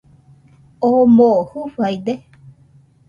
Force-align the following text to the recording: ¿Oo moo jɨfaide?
¿Oo 0.89 1.03
moo 1.17 1.39
jɨfaide? 1.49 2.13